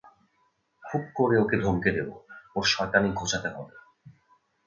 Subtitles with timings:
[0.83, 2.09] খুব করে ওকে ধমকে দেব,
[2.55, 3.75] ওর শয়তানি ঘোচাতে হবে।